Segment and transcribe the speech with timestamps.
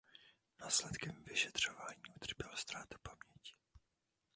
[0.59, 3.53] Následkem vyšetřování utrpěl ztrátu paměti.